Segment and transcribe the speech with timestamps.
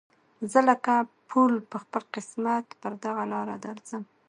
[0.51, 0.93] زه لکه
[1.29, 4.03] پل په خپل قسمت پر دغه لاره درځم